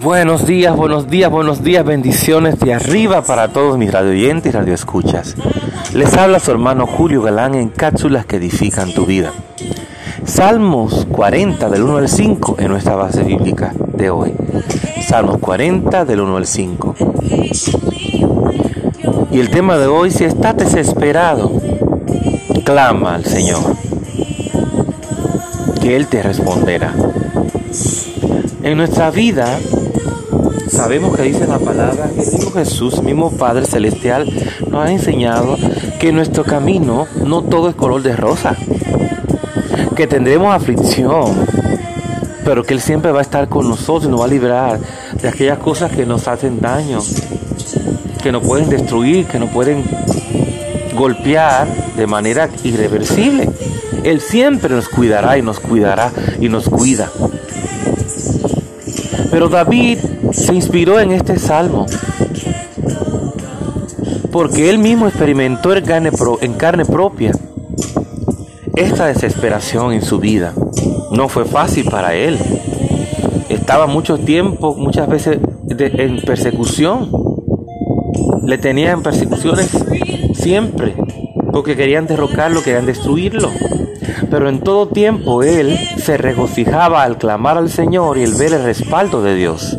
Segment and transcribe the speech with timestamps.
[0.00, 5.34] Buenos días, buenos días, buenos días, bendiciones de arriba para todos mis radioyentes y radioescuchas.
[5.92, 9.32] Les habla su hermano Julio Galán en cápsulas que edifican tu vida.
[10.24, 14.34] Salmos 40 del 1 al 5 en nuestra base bíblica de hoy.
[15.06, 16.94] Salmos 40 del 1 al 5.
[19.32, 21.52] Y el tema de hoy, si estás desesperado,
[22.64, 23.76] clama al Señor,
[25.80, 26.94] que Él te responderá.
[28.64, 29.58] En nuestra vida
[30.70, 34.26] sabemos que dice la palabra que el mismo Jesús, mismo Padre Celestial,
[34.70, 35.58] nos ha enseñado
[36.00, 38.56] que nuestro camino no todo es color de rosa,
[39.94, 41.46] que tendremos aflicción,
[42.46, 44.80] pero que Él siempre va a estar con nosotros y nos va a librar
[45.20, 47.00] de aquellas cosas que nos hacen daño,
[48.22, 49.84] que nos pueden destruir, que nos pueden
[50.96, 51.68] golpear
[51.98, 53.50] de manera irreversible.
[54.04, 57.10] Él siempre nos cuidará y nos cuidará y nos cuida.
[59.34, 59.98] Pero David
[60.30, 61.86] se inspiró en este salmo
[64.30, 67.32] porque él mismo experimentó en carne, propia
[68.76, 70.54] esta desesperación en su vida.
[71.10, 72.38] No fue fácil para él.
[73.48, 77.10] Estaba mucho tiempo, muchas veces en persecución.
[78.44, 79.68] Le tenían persecuciones
[80.34, 80.94] siempre,
[81.50, 83.50] porque querían derrocarlo, querían destruirlo.
[84.30, 88.64] Pero en todo tiempo él se regocijaba al clamar al Señor y el ver el
[88.64, 89.78] respaldo de Dios.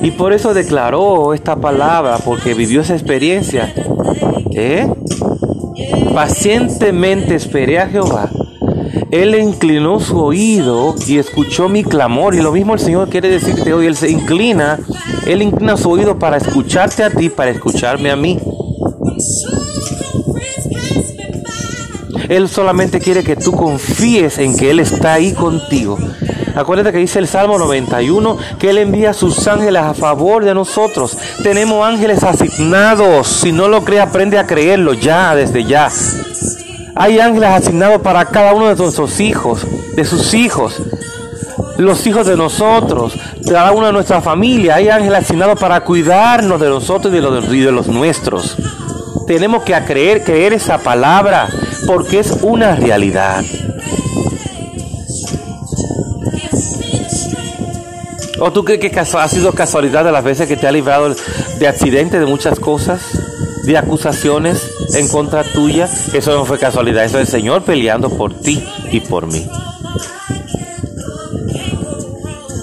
[0.00, 3.72] Y por eso declaró esta palabra, porque vivió esa experiencia.
[4.52, 4.88] ¿Eh?
[6.12, 8.28] Pacientemente esperé a Jehová.
[9.12, 12.34] Él inclinó su oído y escuchó mi clamor.
[12.34, 13.86] Y lo mismo el Señor quiere decirte hoy.
[13.86, 14.80] Él se inclina,
[15.26, 18.38] Él inclina su oído para escucharte a ti, para escucharme a mí.
[22.36, 25.98] Él solamente quiere que tú confíes en que Él está ahí contigo.
[26.54, 31.16] Acuérdate que dice el Salmo 91 que Él envía sus ángeles a favor de nosotros.
[31.42, 33.26] Tenemos ángeles asignados.
[33.26, 35.90] Si no lo cree, aprende a creerlo ya, desde ya.
[36.94, 40.80] Hay ángeles asignados para cada uno de nuestros hijos, de sus hijos,
[41.76, 43.14] los hijos de nosotros,
[43.46, 44.76] cada una de nuestra familia.
[44.76, 48.56] Hay ángeles asignados para cuidarnos de nosotros y de los, y de los nuestros.
[49.26, 51.48] Tenemos que creer, creer esa palabra
[51.86, 53.44] porque es una realidad.
[58.44, 61.14] ¿O tú crees que ha sido casualidad de las veces que te ha librado
[61.60, 63.00] de accidentes, de muchas cosas,
[63.64, 65.88] de acusaciones en contra tuya?
[66.12, 69.46] Eso no fue casualidad, eso es el Señor peleando por ti y por mí.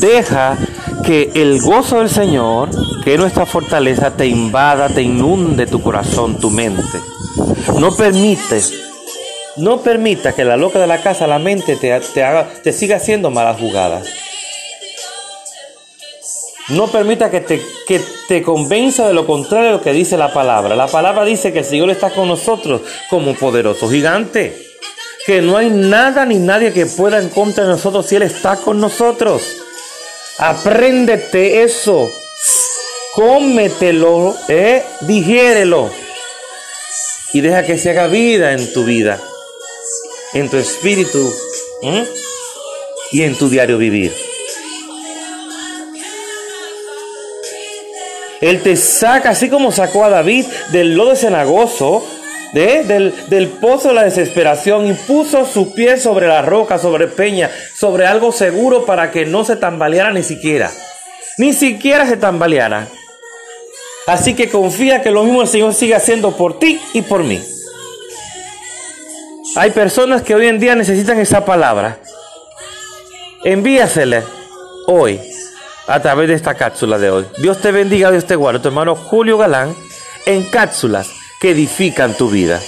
[0.00, 0.56] Deja
[1.04, 2.70] que el gozo del Señor,
[3.04, 6.98] que es nuestra fortaleza, te invada, te inunde tu corazón, tu mente.
[7.78, 8.72] No permites,
[9.60, 12.96] no permita que la loca de la casa, la mente, te, te, haga, te siga
[12.96, 14.08] haciendo malas jugadas.
[16.70, 20.32] No permita que te, que te convenza de lo contrario de lo que dice la
[20.32, 20.76] palabra.
[20.76, 24.56] La palabra dice que el Señor está con nosotros como poderoso gigante.
[25.26, 28.56] Que no hay nada ni nadie que pueda en contra de nosotros si Él está
[28.56, 29.42] con nosotros.
[30.38, 32.08] Apréndete eso.
[33.14, 35.90] Cómetelo, eh, digiérelo.
[37.32, 39.20] Y deja que se haga vida en tu vida,
[40.32, 41.32] en tu espíritu
[43.12, 44.12] y en tu diario vivir.
[48.40, 52.06] Él te saca, así como sacó a David del lodo cenagoso,
[52.54, 57.06] de, del, del, pozo de la desesperación, y puso su pie sobre la roca, sobre
[57.06, 60.70] peña, sobre algo seguro para que no se tambaleara ni siquiera.
[61.36, 62.88] Ni siquiera se tambaleara.
[64.06, 67.40] Así que confía que lo mismo el Señor sigue haciendo por ti y por mí.
[69.56, 71.98] Hay personas que hoy en día necesitan esa palabra.
[73.44, 74.22] Envíasele
[74.86, 75.20] hoy
[75.88, 77.26] a través de esta cápsula de hoy.
[77.38, 78.60] Dios te bendiga, Dios te guarde.
[78.60, 79.74] Tu hermano Julio Galán
[80.26, 82.60] en cápsulas que edifican tu vida.